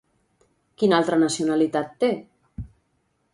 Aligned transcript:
Quina 0.83 0.97
altra 0.99 1.19
nacionalitat 1.25 1.93
té? 2.05 2.11